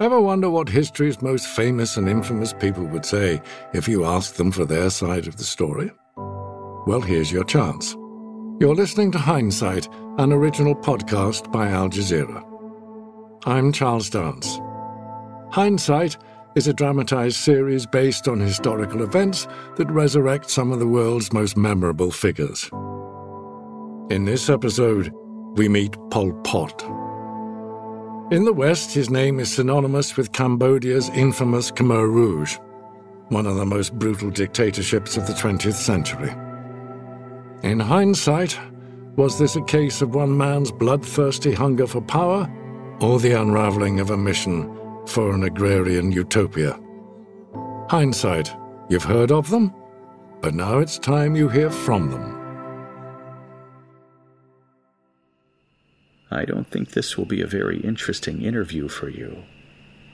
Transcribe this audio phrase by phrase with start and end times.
[0.00, 3.40] Ever wonder what history's most famous and infamous people would say
[3.74, 5.88] if you asked them for their side of the story?
[6.16, 7.92] Well, here's your chance.
[8.60, 9.88] You're listening to Hindsight,
[10.18, 12.42] an original podcast by Al Jazeera.
[13.46, 14.58] I'm Charles Dance.
[15.52, 16.16] Hindsight
[16.56, 21.56] is a dramatized series based on historical events that resurrect some of the world's most
[21.56, 22.68] memorable figures.
[24.10, 25.12] In this episode,
[25.54, 27.03] we meet Pol Pot.
[28.30, 32.56] In the West, his name is synonymous with Cambodia's infamous Khmer Rouge,
[33.28, 36.30] one of the most brutal dictatorships of the 20th century.
[37.62, 38.58] In hindsight,
[39.16, 42.50] was this a case of one man's bloodthirsty hunger for power,
[43.02, 44.74] or the unraveling of a mission
[45.06, 46.80] for an agrarian utopia?
[47.90, 48.50] Hindsight,
[48.88, 49.70] you've heard of them,
[50.40, 52.43] but now it's time you hear from them.
[56.34, 59.44] I don't think this will be a very interesting interview for you.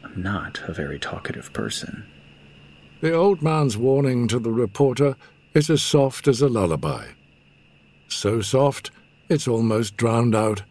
[0.05, 2.05] I'm not a very talkative person.
[3.01, 5.17] The old man's warning to the reporter
[5.55, 7.07] is as soft as a lullaby.
[8.09, 8.91] So soft,
[9.31, 10.63] it's almost drowned out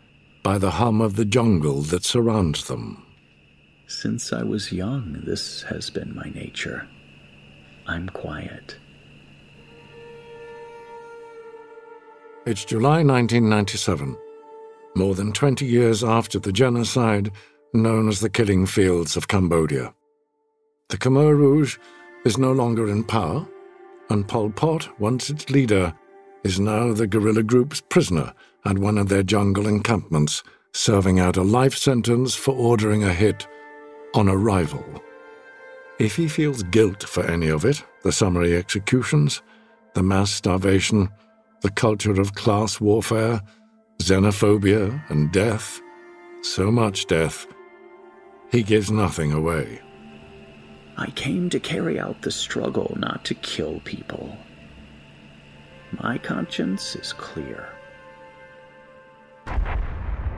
[0.44, 3.04] by the hum of the jungle that surrounds them.
[3.88, 6.88] Since I was young, this has been my nature.
[7.88, 8.78] I'm quiet.
[12.46, 14.16] It's July 1997
[14.96, 17.32] more than 20 years after the genocide
[17.74, 19.94] known as the Killing Fields of Cambodia.
[20.90, 21.78] The Khmer Rouge
[22.26, 23.48] is no longer in power,
[24.10, 25.94] and Pol Pot, once its leader,
[26.44, 28.34] is now the guerrilla group's prisoner
[28.66, 33.48] at one of their jungle encampments, serving out a life sentence for ordering a hit
[34.16, 34.84] on a rival.
[36.00, 39.42] If he feels guilt for any of it, the summary executions,
[39.94, 41.10] the mass starvation,
[41.62, 43.42] the culture of class warfare,
[44.02, 45.82] xenophobia and death,
[46.42, 47.48] so much death,
[48.52, 49.82] he gives nothing away.
[50.98, 54.36] I came to carry out the struggle, not to kill people.
[56.02, 57.70] My conscience is clear.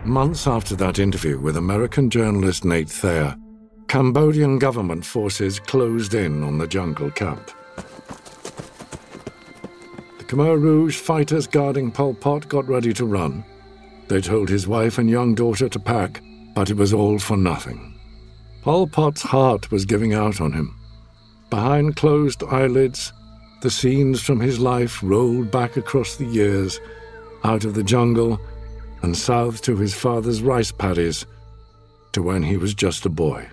[0.06, 3.36] Months after that interview with American journalist Nate Thayer,
[3.88, 7.52] Cambodian government forces closed in on the jungle camp.
[10.32, 13.44] Khmer Rouge fighters guarding Pol Pot got ready to run,
[14.08, 16.22] they told his wife and young daughter to pack,
[16.56, 18.00] but it was all for nothing.
[18.62, 20.74] Pol Pot's heart was giving out on him.
[21.50, 23.12] Behind closed eyelids,
[23.62, 26.80] the scenes from his life rolled back across the years,
[27.44, 28.40] out of the jungle
[29.02, 31.26] and south to his father's rice paddies,
[32.14, 33.50] to when he was just a boy.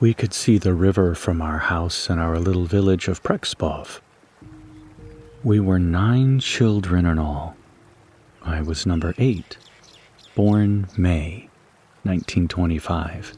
[0.00, 4.00] We could see the river from our house in our little village of Prek Sbauv.
[5.42, 7.56] We were nine children in all.
[8.40, 9.58] I was number eight,
[10.36, 11.48] born May
[12.04, 13.36] 1925.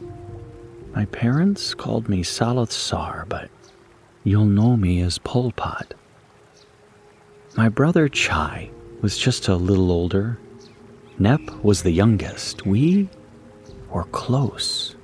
[0.94, 3.48] My parents called me Saloth Sar, but
[4.22, 5.94] you'll know me as Pol Pot.
[7.56, 8.68] My brother Chai
[9.00, 10.38] was just a little older.
[11.18, 12.66] Nep was the youngest.
[12.66, 13.08] We
[13.90, 14.94] were close.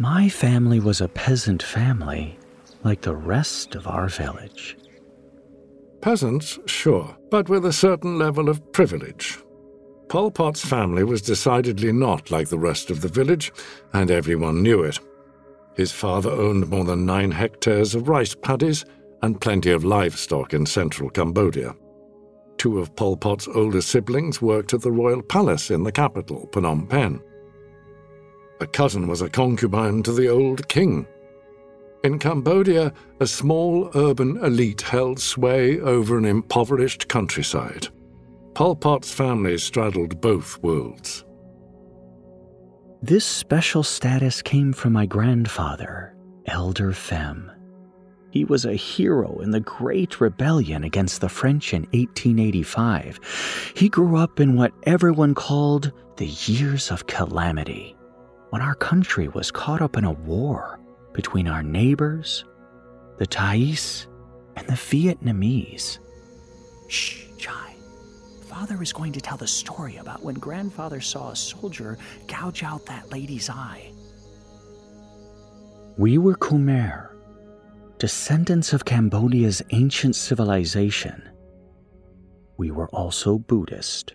[0.00, 2.38] My family was a peasant family,
[2.84, 4.76] like the rest of our village.
[6.00, 9.38] Peasants, sure, but with a certain level of privilege.
[10.08, 13.52] Pol Pot's family was decidedly not like the rest of the village,
[13.92, 15.00] and everyone knew it.
[15.74, 18.84] His father owned more than nine hectares of rice paddies
[19.22, 21.74] and plenty of livestock in central Cambodia.
[22.56, 26.88] Two of Pol Pot's older siblings worked at the royal palace in the capital, Phnom
[26.88, 27.20] Penh.
[28.60, 31.06] A cousin was a concubine to the old king,
[32.04, 37.88] in Cambodia, a small urban elite held sway over an impoverished countryside.
[38.54, 41.24] Pol Pot's family straddled both worlds.
[43.02, 46.16] This special status came from my grandfather,
[46.46, 47.50] Elder Fem.
[48.30, 53.72] He was a hero in the Great Rebellion against the French in 1885.
[53.74, 57.96] He grew up in what everyone called the years of calamity,
[58.50, 60.78] when our country was caught up in a war
[61.12, 62.44] between our neighbors,
[63.18, 64.06] the Thais,
[64.56, 65.98] and the Vietnamese.
[66.88, 67.74] Shh, Chai.
[68.46, 72.86] Father is going to tell the story about when grandfather saw a soldier gouge out
[72.86, 73.92] that lady's eye.
[75.96, 77.10] We were Khmer,
[77.98, 81.28] descendants of Cambodia's ancient civilization.
[82.56, 84.14] We were also Buddhist.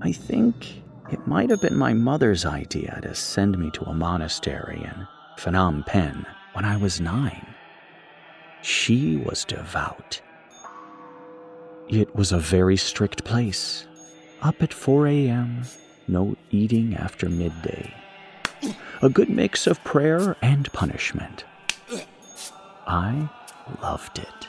[0.00, 0.79] I think
[1.10, 5.84] it might have been my mother's idea to send me to a monastery in Phnom
[5.86, 7.46] Penh when I was nine.
[8.62, 10.20] She was devout.
[11.88, 13.86] It was a very strict place,
[14.42, 15.62] Up at 4 a.m.,
[16.08, 17.92] no eating after midday.
[19.02, 21.44] A good mix of prayer and punishment.
[22.86, 23.28] I
[23.82, 24.48] loved it.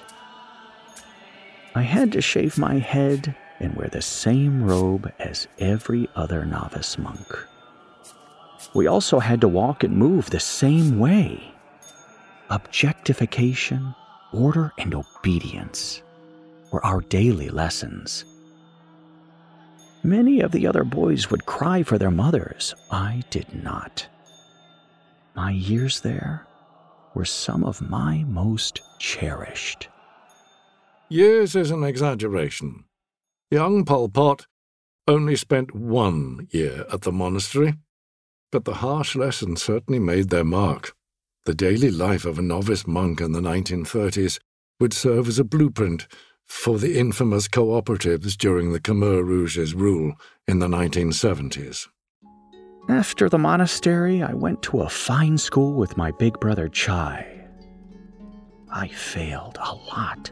[1.76, 6.98] I had to shave my head and wear the same robe as every other novice
[6.98, 7.48] monk.
[8.74, 11.54] We also had to walk and move the same way.
[12.50, 13.96] Objectification,
[14.34, 16.02] order, and obedience
[16.72, 18.26] were our daily lessons.
[20.04, 22.74] Many of the other boys would cry for their mothers.
[22.90, 24.08] I did not.
[25.36, 26.48] My years there
[27.14, 29.90] were some of my most cherished.
[31.10, 32.86] Years is an exaggeration.
[33.52, 34.46] Young Pol Pot
[35.10, 37.74] only spent one year at the monastery,
[38.50, 40.96] but the harsh lessons certainly made their mark.
[41.44, 44.40] The daily life of a novice monk in the 1930s
[44.80, 46.08] would serve as a blueprint
[46.46, 50.14] for the infamous cooperatives during the Khmer Rouge's rule
[50.48, 51.90] in the 1970s.
[52.88, 57.28] After the monastery, I went to a fine school with my big brother Chai.
[58.72, 60.32] I failed a lot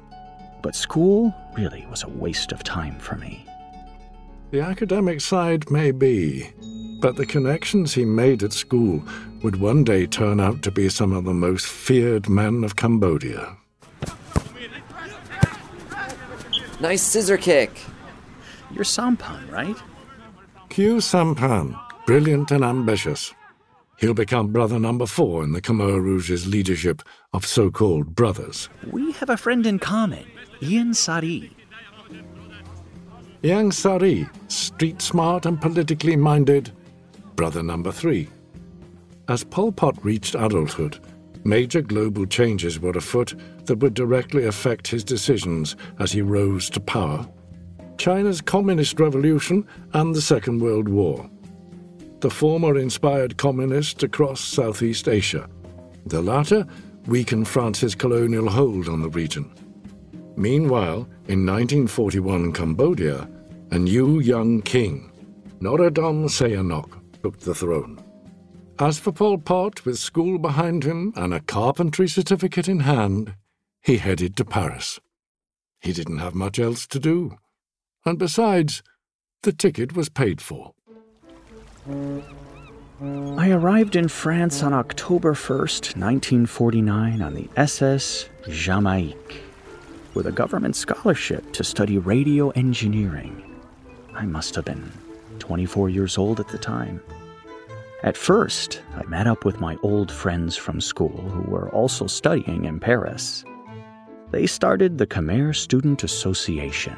[0.62, 3.46] but school really was a waste of time for me.
[4.52, 6.50] The academic side may be,
[7.02, 9.04] but the connections he made at school
[9.44, 13.56] would one day turn out to be some of the most feared men of Cambodia.
[16.80, 17.72] Nice scissor kick.
[18.72, 19.76] You're Samphan, right?
[20.70, 23.34] Khieu Samphan, brilliant and ambitious.
[24.00, 27.02] He'll become brother number four in the Khmer Rouge's leadership
[27.34, 28.70] of so called brothers.
[28.90, 30.26] We have a friend in common.
[30.62, 31.52] Ieng Sary.
[33.44, 36.72] Ieng Sary, street smart and politically minded,
[37.36, 38.30] brother number three.
[39.28, 41.00] As Pol Pot reached adulthood,
[41.44, 43.36] major global changes were afoot
[43.66, 47.28] that would directly affect his decisions as he rose to power.
[47.98, 51.30] China's Communist Revolution and the Second World War.
[52.22, 55.50] The former inspired communists across Southeast Asia.
[56.06, 56.68] The latter
[57.06, 59.50] weakened France's colonial hold on the region.
[60.36, 63.30] Meanwhile, in 1941 Cambodia,
[63.72, 65.12] a new young king,
[65.62, 66.92] Norodom Sihanouk,
[67.24, 68.04] took the throne.
[68.80, 73.36] As for Pol Pot, with school behind him and a carpentry certificate in hand,
[73.82, 75.00] he headed to Paris.
[75.80, 77.38] He didn't have much else to do.
[78.06, 78.84] And besides,
[79.44, 80.74] the ticket was paid for.
[83.38, 89.38] I arrived in France on October 1st, 1949, on the SS Jamaïque
[90.14, 93.44] with a government scholarship to study radio engineering.
[94.14, 94.92] I must have been
[95.40, 97.02] 24 years old at the time.
[98.04, 102.66] At first, I met up with my old friends from school who were also studying
[102.66, 103.44] in Paris.
[104.32, 106.98] They started the Khmer Student Association.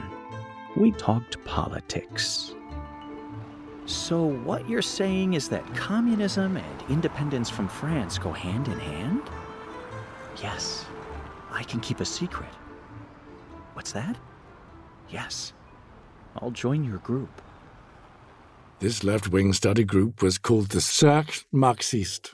[0.76, 2.54] We talked politics.
[3.92, 9.22] So, what you're saying is that communism and independence from France go hand in hand?
[10.42, 10.86] Yes,
[11.52, 12.50] I can keep a secret.
[13.74, 14.16] What's that?
[15.10, 15.52] Yes.
[16.38, 17.42] I'll join your group.
[18.80, 22.34] This left wing study group was called the Cercle Marxiste.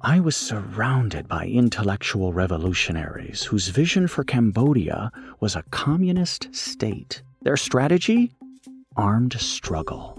[0.00, 7.22] I was surrounded by intellectual revolutionaries whose vision for Cambodia was a communist state.
[7.42, 8.32] Their strategy?
[8.96, 10.18] Armed struggle.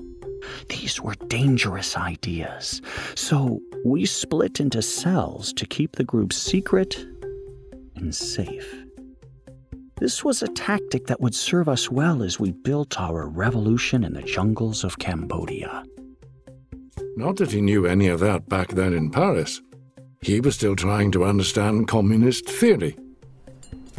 [0.70, 2.82] These were dangerous ideas,
[3.16, 7.06] so we split into cells to keep the group secret
[7.96, 8.84] and safe.
[9.98, 14.14] This was a tactic that would serve us well as we built our revolution in
[14.14, 15.84] the jungles of Cambodia.
[17.16, 19.62] Not that he knew any of that back then in Paris.
[20.22, 22.98] He was still trying to understand communist theory.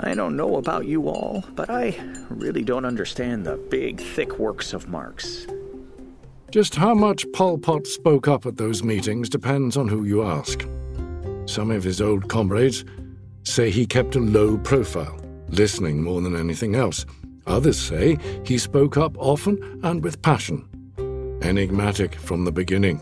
[0.01, 1.97] I don't know about you all, but I
[2.29, 5.47] really don't understand the big, thick works of Marx.
[6.51, 10.67] Just how much Pol Pot spoke up at those meetings depends on who you ask.
[11.47, 12.85] Some of his old comrades
[13.45, 17.07] say he kept a low profile listening more than anything else.
[17.47, 20.67] Others say he spoke up often and with passion,
[21.43, 23.01] enigmatic from the beginning.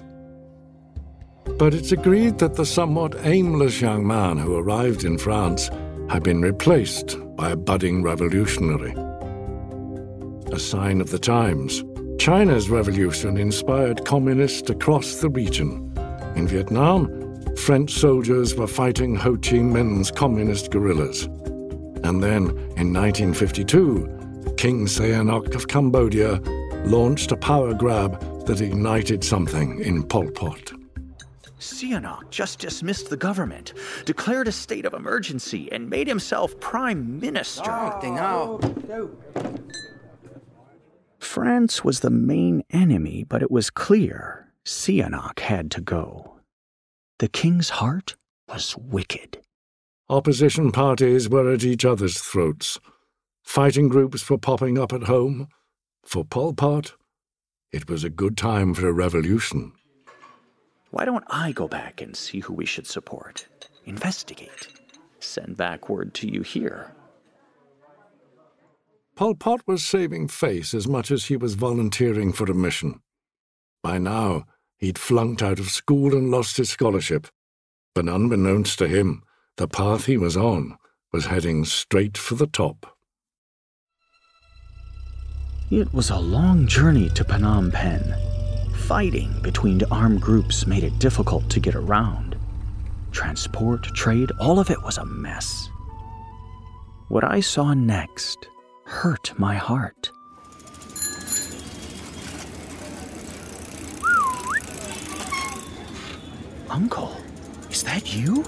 [1.58, 5.70] But it's agreed that the somewhat aimless young man who arrived in France
[6.12, 8.92] had been replaced by a budding revolutionary.
[10.52, 11.82] A sign of the times.
[12.18, 15.90] China's revolution inspired communists across the region.
[16.36, 17.08] In Vietnam,
[17.56, 21.22] French soldiers were fighting Ho Chi Minh's communist guerrillas.
[22.04, 26.42] And then, in 1952, King Sihanouk of Cambodia
[26.84, 30.74] launched a power grab that ignited something in Pol Pot.
[31.62, 33.72] Sihanouk just dismissed the government,
[34.04, 37.70] declared a state of emergency, and made himself prime minister.
[37.70, 38.60] Oh,
[41.20, 46.40] France was the main enemy, but it was clear Sihanouk had to go.
[47.20, 48.16] The king's heart
[48.48, 49.38] was wicked.
[50.08, 52.80] Opposition parties were at each other's throats.
[53.44, 55.46] Fighting groups were popping up at home.
[56.04, 56.94] For Pol Pot,
[57.70, 59.72] it was a good time for a revolution.
[60.92, 63.48] Why don't I go back and see who we should support?
[63.86, 64.68] Investigate.
[65.20, 66.92] Send back word to you here.
[69.16, 73.00] Pol Pot was saving face as much as he was volunteering for a mission.
[73.82, 74.44] By now,
[74.76, 77.26] he'd flunked out of school and lost his scholarship.
[77.94, 79.22] But unbeknownst to him,
[79.56, 80.76] the path he was on
[81.10, 82.98] was heading straight for the top.
[85.70, 88.31] It was a long journey to Phnom Penh.
[88.86, 92.36] Fighting between armed groups made it difficult to get around.
[93.12, 95.68] Transport, trade, all of it was a mess.
[97.08, 98.48] What I saw next
[98.84, 100.10] hurt my heart.
[106.68, 107.16] Uncle,
[107.70, 108.44] is that you?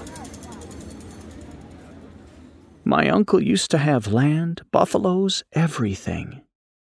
[2.83, 6.41] My uncle used to have land, buffaloes, everything.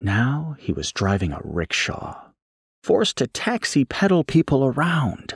[0.00, 2.25] Now he was driving a rickshaw,
[2.86, 5.34] forced to taxi pedal people around.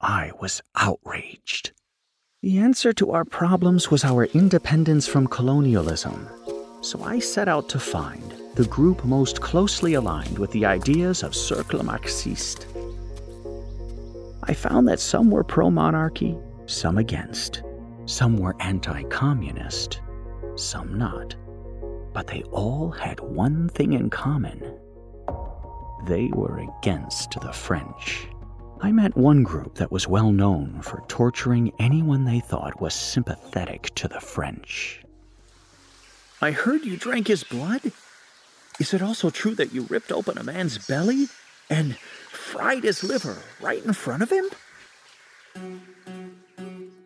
[0.00, 1.72] I was outraged.
[2.42, 6.28] The answer to our problems was our independence from colonialism.
[6.80, 8.22] So I set out to find
[8.54, 12.66] the group most closely aligned with the ideas of Cercle Marxiste.
[14.44, 17.64] I found that some were pro monarchy, some against.
[18.06, 20.00] Some were anti communist,
[20.54, 21.34] some not.
[22.12, 24.78] But they all had one thing in common
[26.06, 28.28] they were against the French.
[28.80, 33.94] I met one group that was well known for torturing anyone they thought was sympathetic
[33.96, 35.02] to the French.
[36.40, 37.92] I heard you drank his blood?
[38.78, 41.28] Is it also true that you ripped open a man's belly
[41.68, 44.46] and fried his liver right in front of him?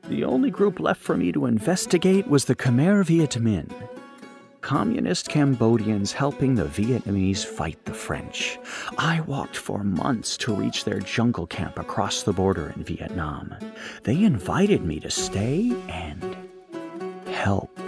[0.08, 3.72] The only group left for me to investigate was the Khmer Viet Minh,
[4.64, 8.58] communist Cambodians helping the Vietnamese fight the French.
[8.96, 13.54] I walked for months to reach their jungle camp across the border in Vietnam.
[14.04, 16.34] They invited me to stay and
[17.26, 17.78] help.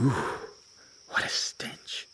[0.00, 0.14] Ooh,
[1.08, 2.06] what a stench.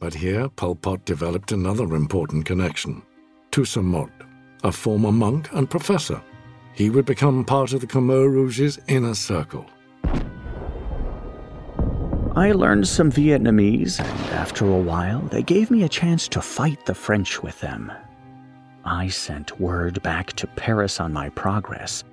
[0.00, 3.02] But here Pol Pot developed another important connection.
[3.50, 4.10] Tou Samouth,
[4.64, 6.22] a former monk and professor.
[6.74, 9.66] He would become part of the Khmer Rouge's inner circle.
[12.34, 16.86] I learned some Vietnamese, and after a while, they gave me a chance to fight
[16.86, 17.92] the French with them.
[18.84, 22.04] I sent word back to Paris on my progress.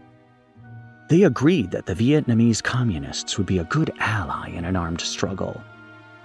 [1.09, 5.59] They agreed that the Vietnamese communists would be a good ally in an armed struggle,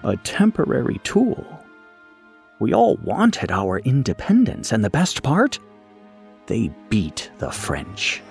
[0.03, 1.45] a temporary tool
[2.59, 5.59] we all wanted our independence, and the best part?
[6.47, 8.21] They beat the French.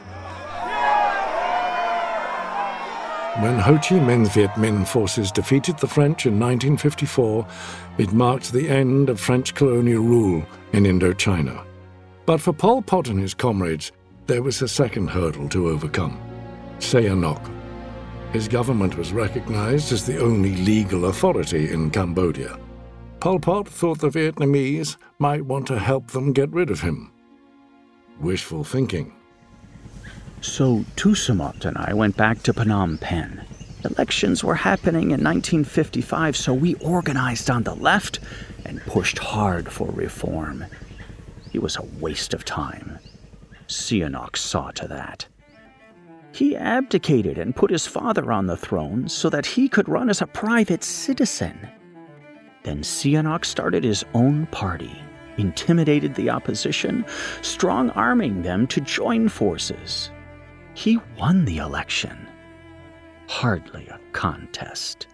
[3.40, 7.44] When Ho Chi Minh's Viet Minh forces defeated the French in 1954,
[7.98, 11.64] it marked the end of French colonial rule in Indochina.
[12.26, 13.90] But for Pol Pot and his comrades,
[14.28, 16.16] there was a second hurdle to overcome
[16.78, 17.50] Sihanouk.
[18.32, 22.58] His government was recognized as the only legal authority in Cambodia.
[23.18, 27.10] Pol Pot thought the Vietnamese might want to help them get rid of him.
[28.20, 29.14] Wishful thinking.
[30.40, 33.40] So Tou Samouth and I went back to Phnom Penh.
[33.84, 38.20] Elections were happening in 1955, so we organized on the left
[38.64, 40.64] and pushed hard for reform.
[41.52, 42.98] It was a waste of time.
[43.68, 45.26] Sihanouk saw to that.
[46.32, 50.20] He abdicated and put his father on the throne so that he could run as
[50.20, 51.56] a private citizen.
[52.64, 54.96] Then Sihanouk started his own party,
[55.38, 57.04] intimidated the opposition,
[57.42, 60.10] strong arming them to join forces.
[60.74, 62.16] He won the election.
[63.28, 65.06] Hardly a contest.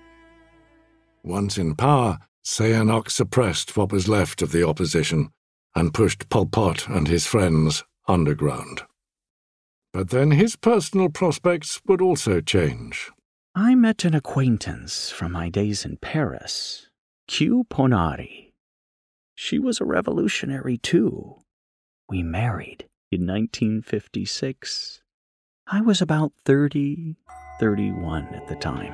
[1.23, 5.29] Once in power, Sihanouk suppressed what was left of the opposition
[5.75, 8.83] and pushed Pol Pot and his friends underground.
[9.93, 13.11] But then his personal prospects would also change.
[13.55, 16.89] I met an acquaintance from my days in Paris
[17.29, 18.50] Khieu Ponnary.
[19.43, 21.37] She was a revolutionary, too.
[22.11, 25.01] We married in 1956.
[25.67, 27.17] I was about 30,
[27.59, 28.93] 31 at the time.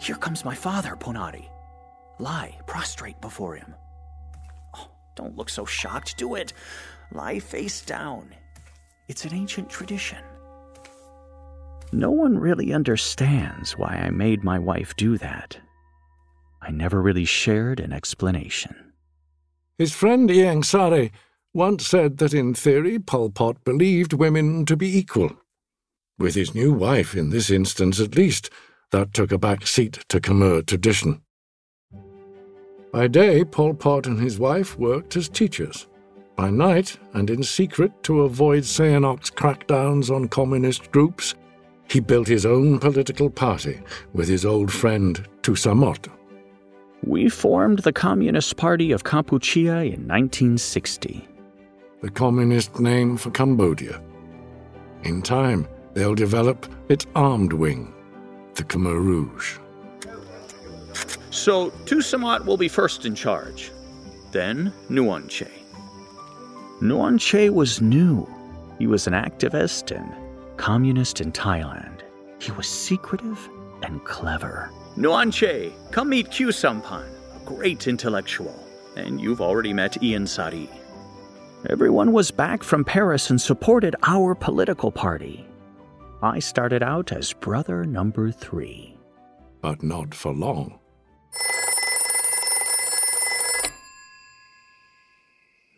[0.00, 1.48] Here comes my father, Ponnary.
[2.18, 3.76] Lie prostrate before him.
[4.76, 6.16] Oh, don't look so shocked.
[6.18, 6.52] Do it.
[7.12, 8.34] Lie face down.
[9.06, 10.24] It's an ancient tradition.
[11.92, 15.60] No one really understands why I made my wife do that.
[16.62, 18.92] I never really shared an explanation.
[19.78, 21.10] His friend Ieng Sary
[21.54, 25.32] once said that in theory Pol Pot believed women to be equal.
[26.18, 28.50] With his new wife, in this instance at least,
[28.90, 31.22] that took a back seat to Khmer tradition.
[32.92, 35.86] By day, Pol Pot and his wife worked as teachers.
[36.36, 41.34] By night, and in secret to avoid Sihanouk's crackdowns on communist groups,
[41.88, 43.80] he built his own political party
[44.12, 46.08] with his old friend Tou Samouth.
[47.04, 51.26] We formed the Communist Party of Kampuchea in 1960.
[52.02, 54.02] The communist name for Cambodia.
[55.04, 57.94] In time, they'll develop its armed wing,
[58.54, 59.58] the Khmer Rouge.
[61.30, 63.70] So Tou Samouth will be first in charge.
[64.32, 64.72] Then.
[64.88, 65.28] Nuon
[67.20, 68.28] Chey was new.
[68.78, 70.12] He was an activist and
[70.58, 72.00] communist in Thailand.
[72.40, 73.48] He was secretive
[73.82, 74.70] and clever.
[74.96, 78.54] Nuon Chey, come meet Khieu Samphan, a great intellectual.
[78.96, 80.68] And you've already met Ieng Sary.
[81.68, 85.46] Everyone was back from Paris and supported our political party.
[86.22, 88.96] I started out as brother number three.
[89.60, 90.78] But not for long.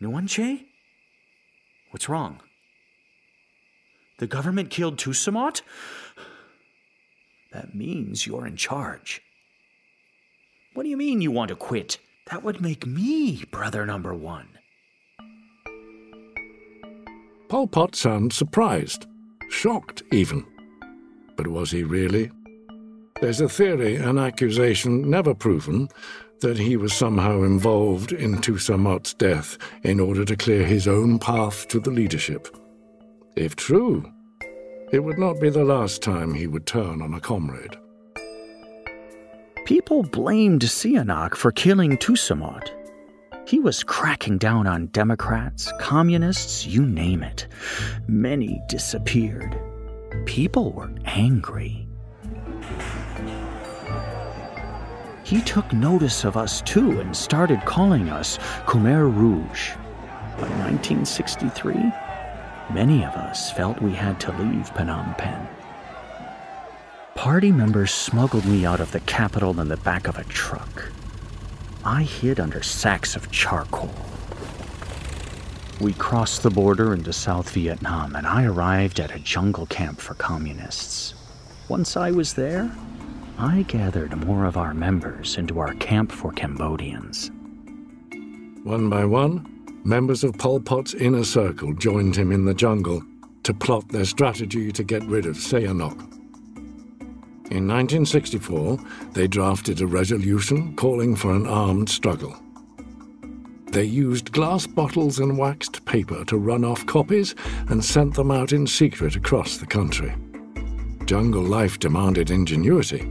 [0.00, 0.66] Nuon Chey?
[1.90, 2.40] What's wrong?
[4.18, 5.62] The government killed Tou Samouth?
[7.52, 9.22] That means you're in charge.
[10.74, 11.98] What do you mean you want to quit?
[12.30, 14.48] That would make me brother number one.
[17.48, 19.06] Pol Pot sounds surprised,
[19.50, 20.46] shocked even.
[21.36, 22.30] But was he really?
[23.20, 25.88] There's a theory, an accusation never proven,
[26.40, 31.18] that he was somehow involved in Tou Samouth's death in order to clear his own
[31.18, 32.48] path to the leadership.
[33.36, 34.10] If true,
[34.92, 37.76] it would not be the last time he would turn on a comrade.
[39.64, 42.68] People blamed Sihanouk for killing Tou Samouth.
[43.46, 47.46] He was cracking down on Democrats, communists, you name it.
[48.06, 49.58] Many disappeared.
[50.26, 51.88] People were angry.
[55.24, 59.72] He took notice of us too and started calling us Khmer Rouge.
[60.36, 61.92] By 1963,
[62.70, 65.48] many of us felt we had to leave Phnom Penh.
[67.14, 70.90] Party members smuggled me out of the capital in the back of a truck.
[71.84, 73.94] I hid under sacks of charcoal.
[75.80, 80.14] We crossed the border into South Vietnam, and I arrived at a jungle camp for
[80.14, 81.14] communists.
[81.68, 82.70] Once I was there,
[83.38, 87.30] I gathered more of our members into our camp for Cambodians.
[88.62, 89.51] One by one,
[89.84, 93.02] members of Pol Pot's inner circle joined him in the jungle
[93.42, 96.00] to plot their strategy to get rid of Sihanouk.
[97.50, 98.78] In 1964,
[99.12, 102.34] they drafted a resolution calling for an armed struggle.
[103.72, 107.34] They used glass bottles and waxed paper to run off copies
[107.68, 110.14] and sent them out in secret across the country.
[111.06, 113.10] Jungle life demanded ingenuity.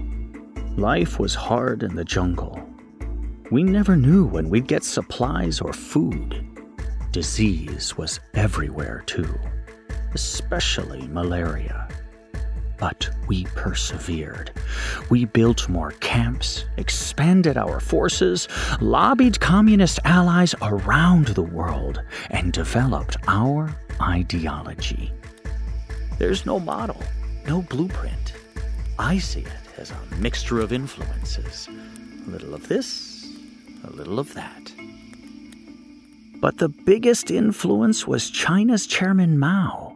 [0.77, 2.61] Life was hard in the jungle.
[3.51, 6.50] We never knew when we'd get supplies or food.
[7.11, 9.37] Disease was everywhere, too,
[10.13, 11.89] especially malaria.
[12.77, 14.51] But we persevered.
[15.09, 18.47] We built more camps, expanded our forces,
[18.79, 25.11] lobbied communist allies around the world, and developed our ideology.
[26.17, 27.03] There's no model,
[27.45, 28.33] no blueprint.
[28.97, 31.67] I see it as a mixture of influences
[32.25, 33.27] a little of this,
[33.83, 34.71] a little of that.
[36.41, 39.95] But the biggest influence was China's Chairman Mao.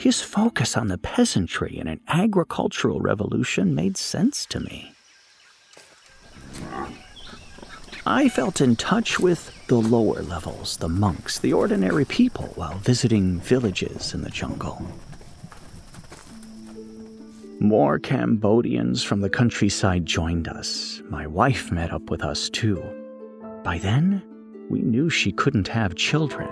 [0.00, 4.92] His focus on the peasantry in an agricultural revolution made sense to me.
[8.04, 13.38] I felt in touch with the lower levels, the monks, the ordinary people, while visiting
[13.38, 14.84] villages in the jungle.
[17.60, 21.02] More Cambodians from the countryside joined us.
[21.08, 22.82] My wife met up with us too.
[23.62, 24.22] By then,
[24.70, 26.48] we knew she couldn't have children,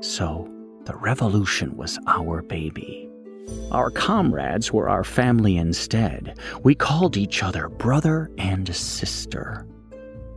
[0.00, 0.48] so
[0.84, 3.08] the revolution was our baby.
[3.70, 6.38] Our comrades were our family instead.
[6.62, 9.66] We called each other brother and sister.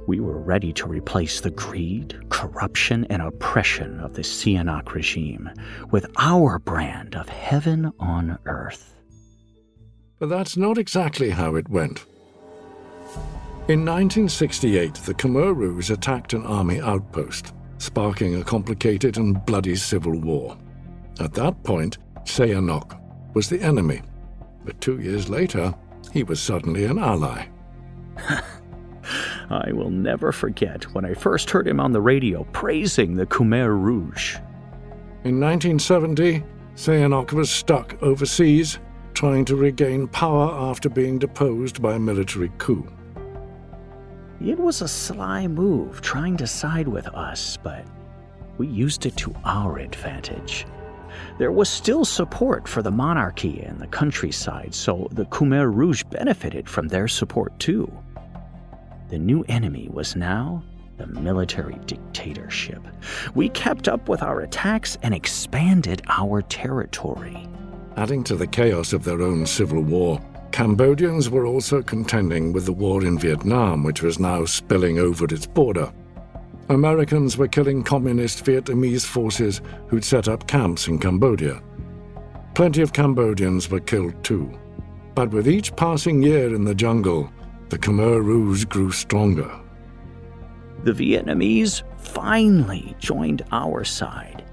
[0.07, 5.49] We were ready to replace the greed, corruption, and oppression of the Sihanouk regime
[5.91, 8.95] with our brand of heaven on earth.
[10.19, 12.05] But that's not exactly how it went.
[13.67, 20.19] In 1968, the Khmer Rouge attacked an army outpost, sparking a complicated and bloody civil
[20.19, 20.55] war.
[21.19, 22.95] At that point, Sihanouk
[23.33, 24.03] was the enemy.
[24.63, 25.73] But two years later,
[26.13, 27.47] he was suddenly an ally.
[29.49, 33.69] I will never forget when I first heard him on the radio praising the Khmer
[33.69, 34.35] Rouge.
[35.23, 36.43] In 1970,
[36.75, 38.77] Sihanouk was stuck overseas,
[39.15, 42.87] trying to regain power after being deposed by a military coup.
[44.41, 47.85] It was a sly move, trying to side with us, but
[48.57, 50.65] we used it to our advantage.
[51.37, 56.69] There was still support for the monarchy in the countryside, so the Khmer Rouge benefited
[56.69, 57.91] from their support too.
[59.09, 60.63] The new enemy was now
[60.97, 62.81] the military dictatorship.
[63.33, 67.47] We kept up with our attacks and expanded our territory.
[67.97, 70.21] Adding to the chaos of their own civil war,
[70.55, 75.45] Cambodians were also contending with the war in Vietnam, which was now spilling over its
[75.45, 75.91] border.
[76.69, 81.61] Americans were killing communist Vietnamese forces who'd set up camps in Cambodia.
[82.53, 84.49] Plenty of Cambodians were killed too.
[85.13, 87.29] But with each passing year in the jungle,
[87.67, 89.51] the Khmer Rouge grew stronger.
[90.85, 94.45] The Vietnamese finally joined our side.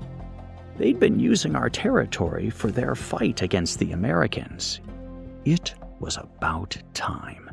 [0.78, 4.80] They'd been using our territory for their fight against the Americans.
[5.44, 7.48] It was about time.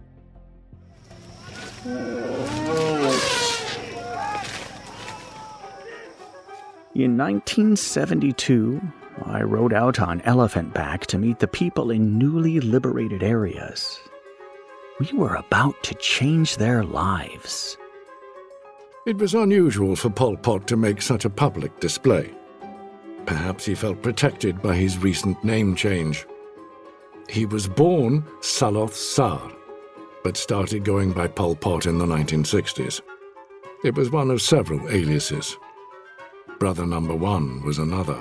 [6.96, 8.82] In 1972,
[9.24, 14.00] I rode out on elephant back to meet the people in newly liberated areas.
[15.00, 17.78] We were about to change their lives.
[19.06, 22.34] It was unusual for Pol Pot to make such a public display.
[23.26, 26.26] Perhaps he felt protected by his recent name change.
[27.30, 29.52] He was born Saloth Sar,
[30.24, 33.02] but started going by Pol Pot in the 1960s.
[33.84, 35.56] It was one of several aliases.
[36.58, 38.20] Brother Number One was another.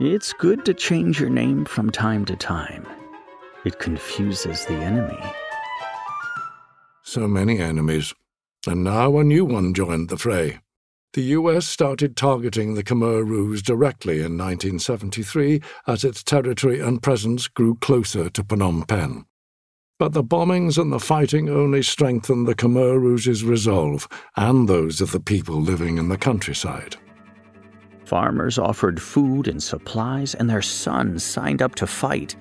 [0.00, 2.86] It's good to change your name from time to time.
[3.66, 5.22] It confuses the enemy.
[7.02, 8.14] So many enemies,
[8.66, 10.60] and now a new one joined the fray.
[11.12, 17.48] The US started targeting the Khmer Rouge directly in 1973 as its territory and presence
[17.48, 19.24] grew closer to Phnom Penh.
[19.98, 25.10] But the bombings and the fighting only strengthened the Khmer Rouge's resolve and those of
[25.10, 26.94] the people living in the countryside.
[28.04, 32.36] Farmers offered food and supplies, and their sons signed up to fight.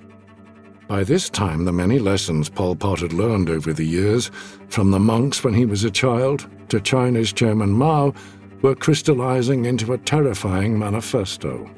[0.88, 4.30] By this time, the many lessons Pol Pot had learned over the years,
[4.70, 8.14] from the monks when he was a child to China's Chairman Mao,
[8.62, 11.70] were crystallizing into a terrifying manifesto.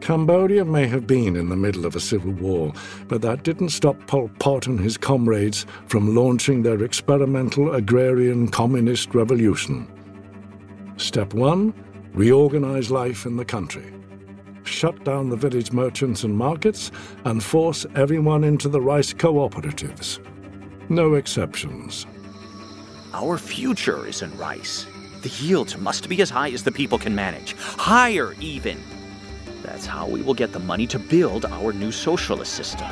[0.00, 2.72] Cambodia may have been in the middle of a civil war,
[3.08, 9.14] but that didn't stop Pol Pot and his comrades from launching their experimental agrarian communist
[9.14, 9.90] revolution.
[10.96, 11.74] Step one
[12.14, 13.92] reorganize life in the country,
[14.64, 16.90] shut down the village merchants and markets,
[17.24, 20.20] and force everyone into the rice cooperatives.
[20.88, 22.06] No exceptions.
[23.12, 24.86] Our future is in rice.
[25.22, 28.82] The yields must be as high as the people can manage, higher even.
[29.62, 32.88] That's how we will get the money to build our new socialist system.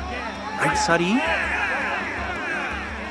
[0.59, 1.19] Right, Sadi?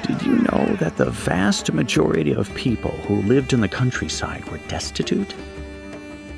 [0.07, 4.59] Did you know that the vast majority of people who lived in the countryside were
[4.69, 5.35] destitute?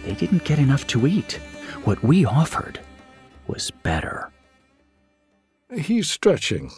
[0.05, 1.41] They didn't get enough to eat.
[1.83, 2.79] What we offered
[3.49, 4.31] was better.
[5.77, 6.71] He's stretching.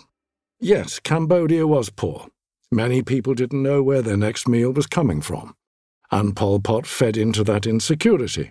[0.61, 2.29] Yes, Cambodia was poor.
[2.71, 5.55] Many people didn't know where their next meal was coming from,
[6.11, 8.51] and Pol Pot fed into that insecurity.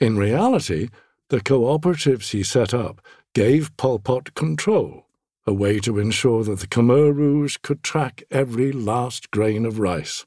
[0.00, 0.88] In reality,
[1.28, 3.00] the cooperatives he set up
[3.34, 5.06] gave Pol Pot control,
[5.46, 10.26] a way to ensure that the Khmer Rouge could track every last grain of rice.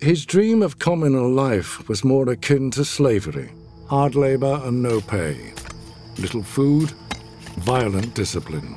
[0.00, 3.50] His dream of communal life was more akin to slavery
[3.86, 5.52] hard labor and no pay,
[6.18, 6.90] little food,
[7.58, 8.76] violent discipline.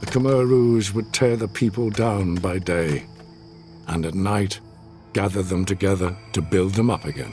[0.00, 3.06] The Khmer Rouge would tear the people down by day,
[3.88, 4.60] and at night
[5.12, 7.32] gather them together to build them up again.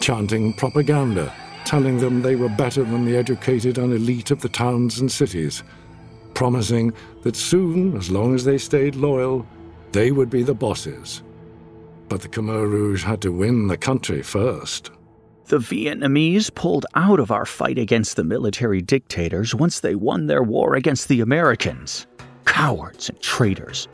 [0.00, 1.32] Chanting propaganda,
[1.64, 5.62] telling them they were better than the educated and elite of the towns and cities
[6.34, 9.46] promising that soon, as long as they stayed loyal,
[9.92, 11.22] they would be the bosses.
[12.08, 14.90] But the Khmer Rouge had to win the country first.
[15.46, 20.42] The Vietnamese pulled out of our fight against the military dictators once they won their
[20.42, 22.06] war against the Americans.
[22.44, 23.88] Cowards and traitors.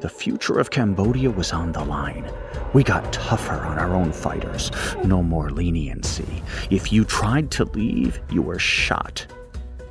[0.00, 2.30] The future of Cambodia was on the line.
[2.74, 4.70] We got tougher on our own fighters.
[5.04, 6.42] No more leniency.
[6.70, 9.26] If you tried to leave, you were shot.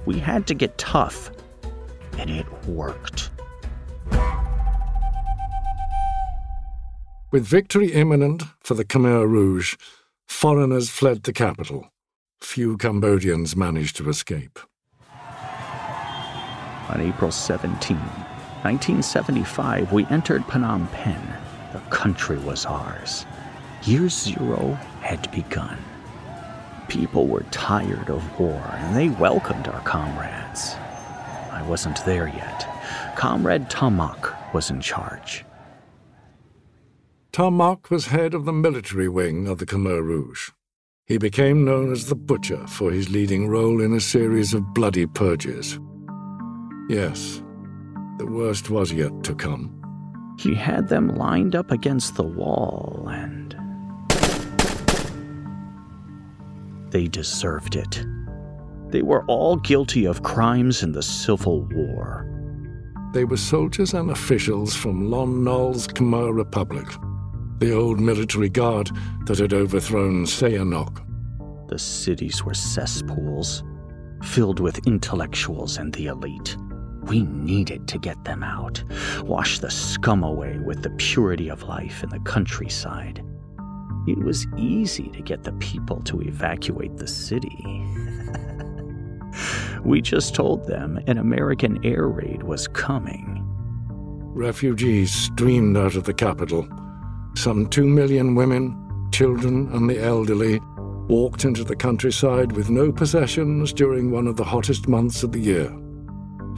[0.06, 1.32] We had to get tough
[2.18, 3.32] and it worked.
[7.32, 9.76] With victory imminent for the Khmer Rouge,
[10.28, 11.90] foreigners fled the capital.
[12.42, 14.60] Few Cambodians managed to escape.
[16.94, 21.28] On April 17, 1975, we entered Phnom Penh.
[21.72, 23.26] The country was ours.
[23.82, 25.80] Year zero had begun.
[26.90, 30.76] People were tired of war and they welcomed our comrades.
[31.52, 32.70] I wasn't there yet.
[33.16, 35.46] Comrade Ta Mok was in charge.
[37.32, 40.52] Ta Mok was head of the military wing of the Khmer Rouge.
[41.08, 45.08] He became known as the Butcher for his leading role in a series of bloody
[45.08, 45.80] purges.
[46.90, 47.42] Yes,
[48.18, 49.80] the worst was yet to come.
[50.38, 53.56] He had them lined up against the wall, and.
[56.92, 58.06] They deserved it.
[58.90, 62.30] They were all guilty of crimes in the Civil War.
[63.14, 66.88] They were soldiers and officials from Lon Nol's Khmer Republic,
[67.60, 68.92] the old military guard
[69.26, 71.04] that had overthrown Sihanouk.
[71.70, 73.64] The cities were cesspools,
[74.24, 76.58] filled with intellectuals and the elite.
[77.06, 78.84] We needed to get them out,
[79.24, 83.24] wash the scum away with the purity of life in the countryside.
[84.08, 87.86] It was easy to get the people to evacuate the city.
[89.84, 93.42] we just told them an American air raid was coming.
[94.36, 96.68] Refugees streamed out of the capital.
[97.36, 100.60] Some two million women, children, and the elderly
[101.08, 105.40] walked into the countryside with no possessions during one of the hottest months of the
[105.40, 105.72] year.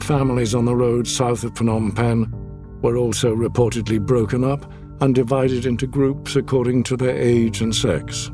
[0.06, 2.32] Families on the road south of Phnom Penh
[2.80, 8.30] were also reportedly broken up and divided into groups according to their age and sex.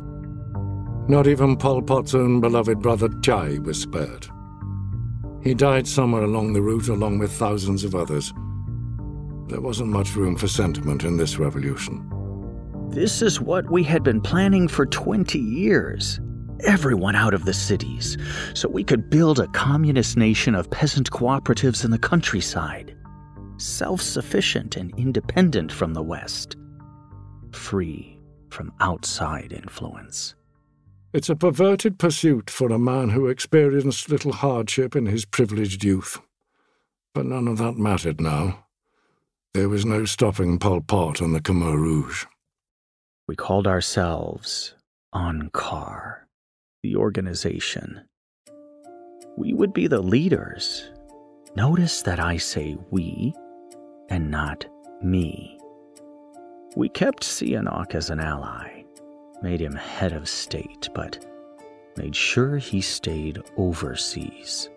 [1.09, 4.27] Not even Pol Pot's own beloved brother Chai was spared.
[5.43, 8.35] He died somewhere along the route along with thousands of others.
[9.49, 12.07] There wasn't much room for sentiment in this revolution.
[12.91, 16.21] This is what we had been planning for 20 years
[16.65, 18.17] everyone out of the cities
[18.55, 22.97] so we could build a communist nation of peasant cooperatives in the countryside,
[23.57, 26.57] self sufficient and independent from the West,
[27.53, 28.19] free
[28.51, 30.35] from outside influence.
[31.13, 36.21] It's a perverted pursuit for a man who experienced little hardship in his privileged youth.
[37.15, 38.65] But none of that mattered now.
[39.53, 42.25] There was no stopping Pol Pot and the Khmer Rouge.
[43.29, 44.75] We called ourselves
[45.15, 46.22] Angkar
[46.83, 48.03] the organization.
[49.37, 50.91] We would be the leaders.
[51.55, 53.33] Notice that I say we
[54.09, 54.67] and not
[55.03, 55.59] me.
[56.77, 58.85] We kept Sihanouk as an ally,
[59.43, 61.25] made him head of state, but
[61.97, 64.69] made sure he stayed overseas.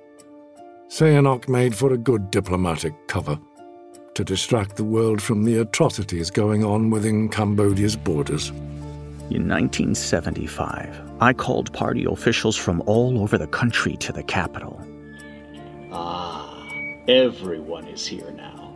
[0.87, 3.39] Sihanouk made for a good diplomatic cover
[4.13, 8.51] to distract the world from the atrocities going on within Cambodia's borders.
[9.31, 14.79] In 1975, I called party officials from all over the country to the capital.
[15.91, 16.63] Ah,
[17.07, 18.71] everyone is here now.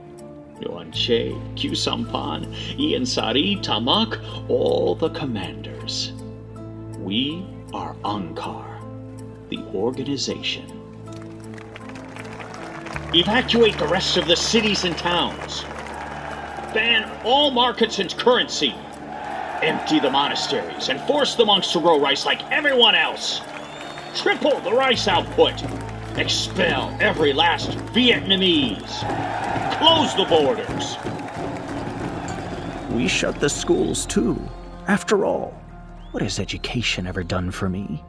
[0.60, 6.14] Nuon Chey, Khieu Samphan, Ieng Sary, Tamak, all the commanders.
[6.98, 8.82] We are Angkar,
[9.50, 10.66] the organization.
[13.14, 15.62] Evacuate the rest of the cities and towns.
[16.74, 18.74] Ban all markets and currency.
[19.62, 23.42] Empty the monasteries and force the monks to grow rice like everyone else.
[24.16, 25.62] Triple the rice output.
[26.18, 29.00] Expel every last Vietnamese.
[29.78, 30.96] Close the borders.
[32.96, 34.42] We shut the schools too.
[34.88, 35.52] After all,
[36.12, 38.02] what has education ever done for me?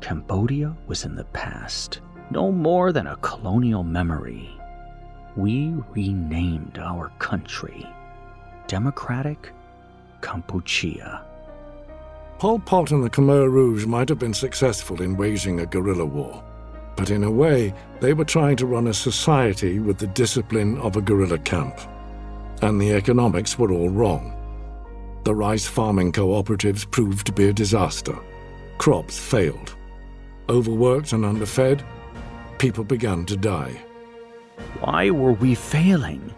[0.00, 4.48] Cambodia was in the past, no more than a colonial memory.
[5.36, 7.84] We renamed our country
[8.68, 9.52] Democratic
[10.20, 11.24] Kampuchea.
[12.38, 16.44] Pol Pot and the Khmer Rouge might have been successful in waging a guerrilla war,
[16.96, 20.96] but in a way, they were trying to run a society with the discipline of
[20.96, 21.76] a guerrilla camp.
[22.62, 24.34] And the economics were all wrong.
[25.24, 28.16] The rice farming cooperatives proved to be a disaster.
[28.78, 29.74] Crops failed.
[30.48, 31.84] Overworked and underfed,
[32.58, 33.80] people began to die.
[34.80, 36.32] Why were we failing?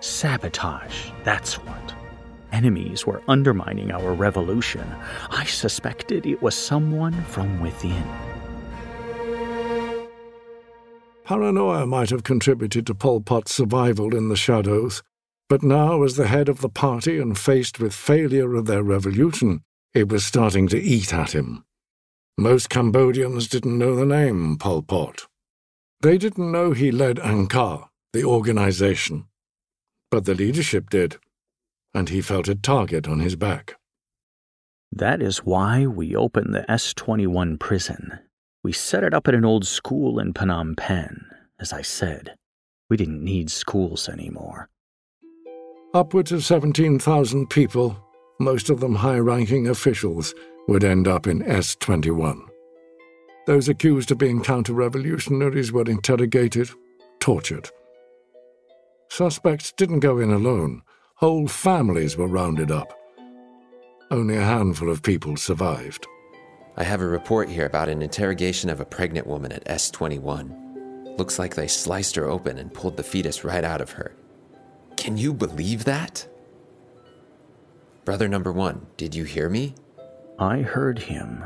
[0.00, 1.95] Sabotage, that's what
[2.56, 4.86] enemies were undermining our revolution,
[5.30, 8.02] I suspected it was someone from within.
[11.24, 15.02] Paranoia might have contributed to Pol Pot's survival in the shadows,
[15.50, 19.60] but now, as the head of the party and faced with failure of their revolution,
[19.92, 21.62] it was starting to eat at him.
[22.38, 25.26] Most Cambodians didn't know the name Pol Pot.
[26.00, 29.26] They didn't know he led Angkar, the organization.
[30.10, 31.18] But the leadership did
[31.96, 33.74] and he felt a target on his back.
[34.92, 38.18] That is why we opened the S 21 prison.
[38.62, 41.24] We set it up at an old school in Phnom Penh.
[41.58, 42.34] As I said,
[42.90, 44.68] we didn't need schools anymore.
[45.94, 47.96] Upwards of 17,000 people,
[48.38, 50.34] most of them high ranking officials,
[50.68, 52.42] would end up in S 21.
[53.46, 56.68] Those accused of being counter revolutionaries were interrogated,
[57.20, 57.70] tortured.
[59.08, 60.82] Suspects didn't go in alone,
[61.16, 62.92] whole families were rounded up.
[64.10, 66.06] Only a handful of people survived.
[66.76, 71.16] I have a report here about an interrogation of a pregnant woman at S21.
[71.16, 74.14] Looks like they sliced her open and pulled the fetus right out of her.
[74.98, 76.28] Can you believe that?
[78.04, 79.74] Brother number one, did you hear me?
[80.38, 81.44] I heard him.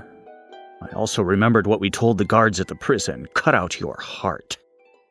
[0.83, 4.59] I also remembered what we told the guards at the prison cut out your heart.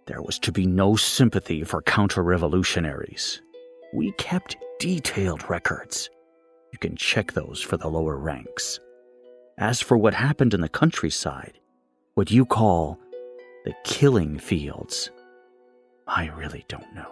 [0.05, 3.41] There was to be no sympathy for counter revolutionaries.
[3.91, 6.09] We kept detailed records.
[6.71, 8.79] You can check those for the lower ranks.
[9.57, 11.59] As for what happened in the countryside,
[12.13, 12.99] what you call
[13.65, 15.09] the killing fields,
[16.07, 17.11] I really don't know.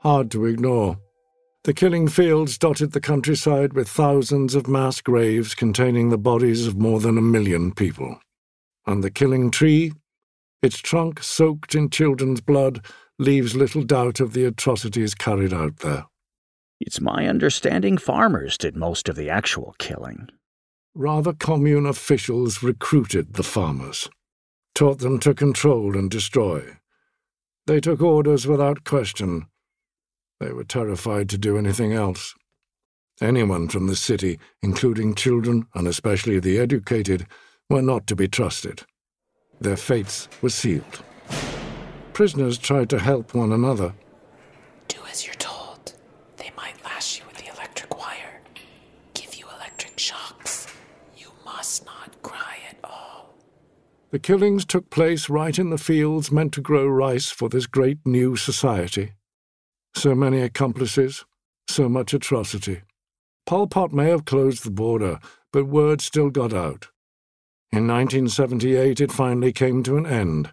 [0.00, 0.98] Hard to ignore.
[1.64, 6.76] The killing fields dotted the countryside with thousands of mass graves containing the bodies of
[6.76, 8.20] more than a million people.
[8.86, 9.92] And the killing tree,
[10.66, 12.84] its trunk soaked in children's blood,
[13.18, 16.04] leaves little doubt of the atrocities carried out there.
[16.80, 20.28] It's my understanding farmers did most of the actual killing.
[20.94, 24.10] Rather, commune officials recruited the farmers,
[24.74, 26.76] taught them to control and destroy.
[27.66, 29.46] They took orders without question.
[30.40, 32.34] They were terrified to do anything else.
[33.20, 37.26] Anyone from the city, including children and especially the educated,
[37.70, 38.82] were not to be trusted.
[39.60, 41.02] Their fates were sealed.
[42.12, 43.94] Prisoners tried to help one another.
[44.88, 45.94] Do as you're told.
[46.36, 48.40] They might lash you with the electric wire,
[49.14, 50.66] give you electric shocks.
[51.16, 53.34] You must not cry at all.
[54.10, 57.98] The killings took place right in the fields meant to grow rice for this great
[58.06, 59.12] new society.
[59.94, 61.24] So many accomplices,
[61.68, 62.82] so much atrocity.
[63.46, 65.18] Pol Pot may have closed the border,
[65.52, 66.88] but word still got out.
[67.72, 70.52] In 1978, it finally came to an end,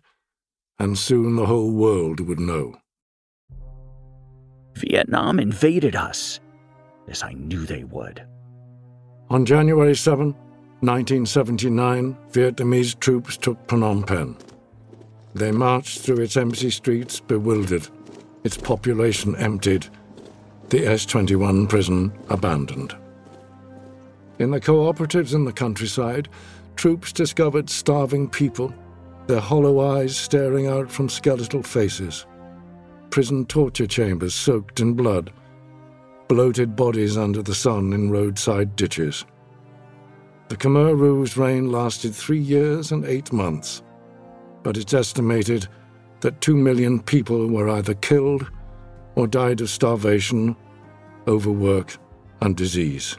[0.80, 2.76] and soon the whole world would know.
[4.76, 6.40] Vietnam invaded us,
[7.08, 8.26] as I knew they would.
[9.30, 10.34] On January 7,
[10.82, 14.36] 1979, Vietnamese troops took Phnom Penh.
[15.34, 17.88] They marched through its empty streets, bewildered,
[18.44, 19.88] its population emptied,
[20.70, 22.96] the S 21 prison abandoned.
[24.40, 26.28] In the cooperatives in the countryside,
[26.84, 28.74] troops discovered starving people,
[29.28, 32.26] their hollow eyes staring out from skeletal faces,
[33.10, 35.32] prison torture chambers soaked in blood,
[36.28, 39.24] bloated bodies under the sun in roadside ditches.
[40.50, 43.82] The Khmer Rouge reign lasted three years and eight months,
[44.62, 45.70] but it's estimated
[46.20, 48.52] that two million people were either killed
[49.16, 50.54] or died of starvation,
[51.30, 51.96] overwork,
[52.42, 53.18] and disease.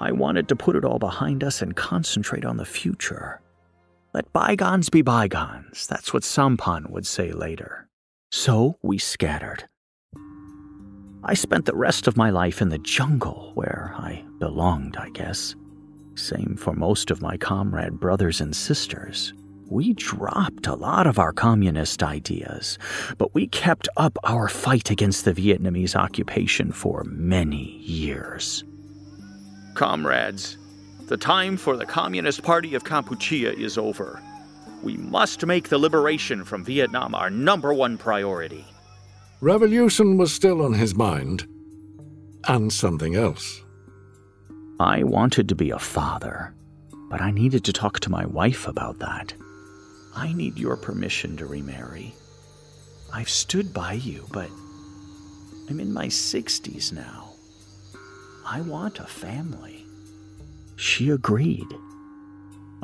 [0.00, 3.40] I wanted to put it all behind us and concentrate on the future.
[4.14, 7.88] Let bygones be bygones, that's what Samphan would say later.
[8.30, 9.64] So we scattered.
[11.24, 15.56] I spent the rest of my life in the jungle, where I belonged, I guess.
[16.14, 19.34] Same for most of my comrade brothers and sisters.
[19.66, 22.78] We dropped a lot of our communist ideas,
[23.18, 28.64] but we kept up our fight against the Vietnamese occupation for many years.
[29.78, 30.58] Comrades,
[31.06, 34.20] the time for the Communist Party of Kampuchea is over.
[34.82, 38.64] We must make the liberation from Vietnam our number one priority.
[39.40, 41.46] Revolution was still on his mind,
[42.48, 43.62] and something else.
[44.80, 46.52] I wanted to be a father,
[47.08, 49.32] but I needed to talk to my wife about that.
[50.16, 52.16] I need your permission to remarry.
[53.14, 54.50] I've stood by you, but
[55.70, 57.28] I'm in my 60s now.
[58.50, 59.77] I want a family.
[60.78, 61.66] She agreed.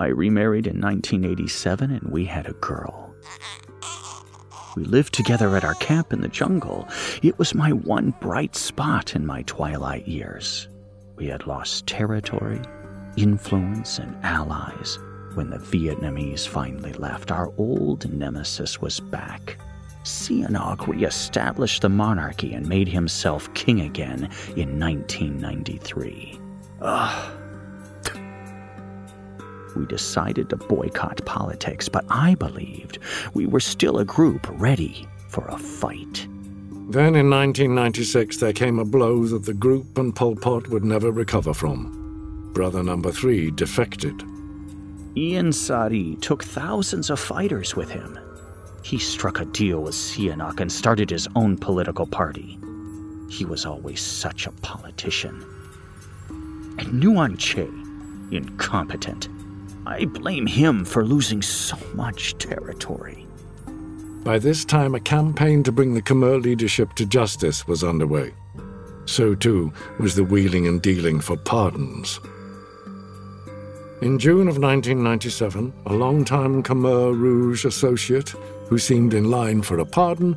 [0.00, 3.14] I remarried in 1987 and we had a girl.
[4.76, 6.88] We lived together at our camp in the jungle.
[7.22, 10.68] It was my one bright spot in my twilight years.
[11.14, 12.60] We had lost territory,
[13.16, 14.98] influence, and allies.
[15.34, 19.56] When the Vietnamese finally left, our old nemesis was back.
[20.02, 26.40] Sihanouk re-established the monarchy and made himself king again in 1993.
[26.80, 26.82] Ugh.
[26.82, 27.32] Ah,
[29.76, 32.98] We decided to boycott politics, but I believed
[33.34, 36.28] we were still a group ready for a fight.
[36.90, 41.10] Then in 1996, there came a blow that the group and Pol Pot would never
[41.10, 42.50] recover from.
[42.52, 44.18] Brother number three defected.
[45.16, 48.18] Ieng Sary took thousands of fighters with him.
[48.82, 52.58] He struck a deal with Sihanouk and started his own political party.
[53.30, 55.42] He was always such a politician.
[56.28, 57.70] And Nuon Chey,
[58.30, 59.28] incompetent.
[59.86, 63.26] I blame him for losing so much territory.
[64.24, 68.32] By this time, a campaign to bring the Khmer leadership to justice was underway.
[69.04, 72.20] So too was the wheeling and dealing for pardons.
[74.00, 78.30] In June of 1997, a long-time Khmer Rouge associate
[78.68, 80.36] who seemed in line for a pardon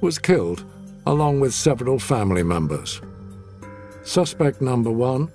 [0.00, 0.64] was killed,
[1.06, 3.00] along with several family members.
[4.02, 5.32] Suspect number one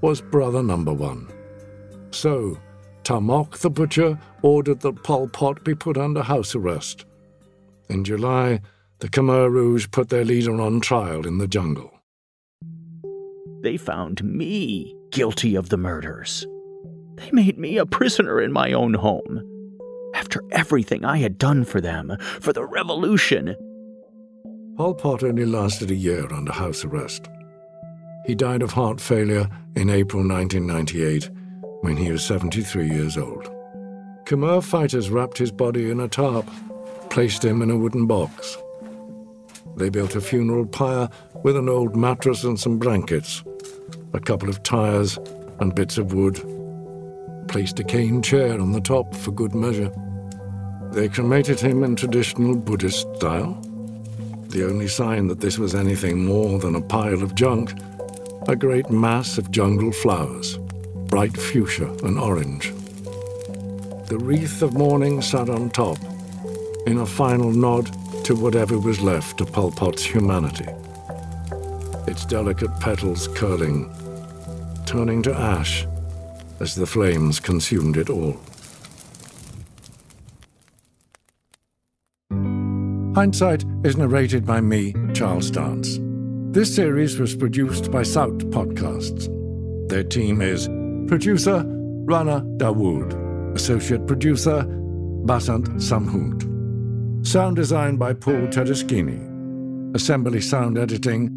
[0.00, 1.28] was brother number one.
[2.10, 2.58] So,
[3.08, 7.06] Ta Mok the butcher ordered that Pol Pot be put under house arrest.
[7.88, 8.60] In July,
[8.98, 11.90] the Khmer Rouge put their leader on trial in the jungle.
[13.62, 16.46] They found me guilty of the murders.
[17.14, 19.42] They made me a prisoner in my own home.
[20.14, 23.56] After everything I had done for them, for the revolution.
[24.76, 27.26] Pol Pot only lasted a year under house arrest.
[28.26, 31.30] He died of heart failure in April 1998
[31.80, 33.44] when he was 73 years old.
[34.24, 36.46] Khmer fighters wrapped his body in a tarp,
[37.10, 38.58] placed him in a wooden box.
[39.76, 41.08] They built a funeral pyre
[41.44, 43.42] with an old mattress and some blankets,
[44.12, 45.18] a couple of tires
[45.60, 46.36] and bits of wood,
[47.48, 49.92] placed a cane chair on the top for good measure.
[50.92, 53.54] They cremated him in traditional Buddhist style.
[54.48, 57.72] The only sign that this was anything more than a pile of junk
[58.48, 60.58] a great mass of jungle flowers,
[61.08, 62.72] bright fuchsia and orange.
[64.08, 65.98] The wreath of mourning sat on top,
[66.86, 67.90] in a final nod
[68.24, 70.66] to whatever was left of Pol Pot's humanity.
[72.06, 73.92] Its delicate petals curling,
[74.86, 75.86] turning to ash
[76.60, 78.40] as the flames consumed it all.
[83.14, 85.98] Hindsight is narrated by me, Charles Dance.
[86.52, 89.28] This series was produced by Sowt Podcasts.
[89.88, 90.68] Their team is
[91.08, 91.64] producer
[92.04, 94.62] Rana Dawood, associate producer
[95.24, 101.30] Basant Samhund, sound design by Paul Tedeschini, assembly sound editing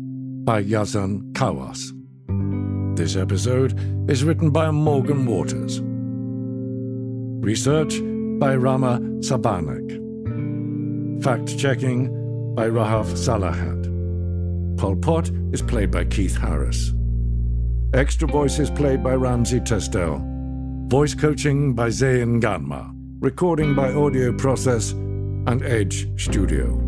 [0.43, 1.91] by Yazan Kawas.
[2.97, 5.79] This episode is written by Morgan Waters.
[7.43, 7.95] Research
[8.39, 9.87] by Rama Sabanak.
[11.23, 12.07] Fact checking
[12.55, 13.87] by Rahaf Salahat.
[14.77, 16.93] Pol Pot is played by Keith Harris.
[17.93, 20.21] Extra voices played by Ramsey Testel.
[20.87, 22.89] Voice coaching by Zayn Ganma.
[23.19, 26.79] Recording by Audio Process and Edge Studio.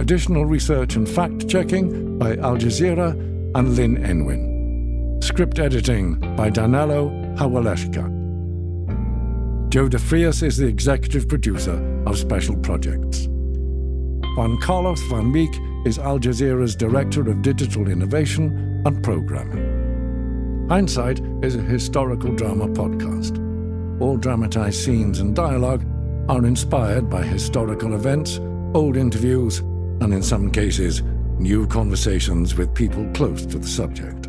[0.00, 3.12] Additional research and fact checking by Al Jazeera
[3.54, 5.22] and Lynn Enwin.
[5.22, 8.10] Script editing by Danylo Hawaleshka.
[9.68, 13.28] Joe DeFrias is the executive producer of Special Projects.
[14.36, 15.54] Juan Carlos Van Meek
[15.86, 19.75] is Al Jazeera's Director of Digital Innovation and Programming.
[20.68, 23.40] Hindsight is a historical drama podcast.
[24.00, 25.84] All dramatized scenes and dialogue
[26.28, 28.40] are inspired by historical events,
[28.74, 29.60] old interviews,
[30.00, 31.02] and in some cases,
[31.38, 34.25] new conversations with people close to the subject.